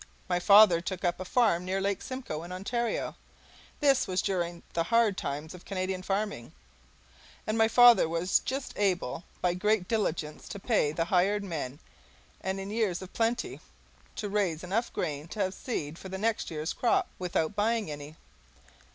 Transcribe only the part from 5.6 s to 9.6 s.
Canadian farming, and my father was just able by